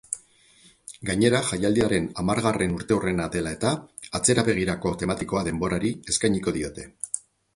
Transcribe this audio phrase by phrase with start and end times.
[1.09, 3.75] Gainera, jaialdiaren harmargarren urteurrena dela eta,
[4.21, 6.87] atzerabegirako tematikoa denborari eskainiko diote.